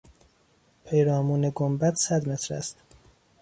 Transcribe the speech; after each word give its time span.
پیرامون 0.85 1.51
گنبد 1.55 1.95
صد 1.95 2.29
متر 2.29 2.53
است. 2.53 2.77